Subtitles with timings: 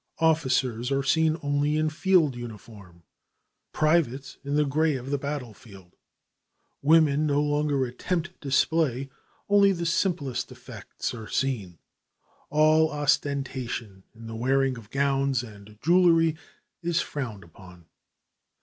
[0.17, 3.03] Officers are seen only in field uniform,
[3.71, 5.95] privates in the gray of the battle field.
[6.81, 9.11] Women no longer attempt display,
[9.47, 11.77] only the simplest effects are seen.
[12.49, 16.35] All ostentation in the wearing of gowns and jewelry
[16.81, 17.85] is frowned upon.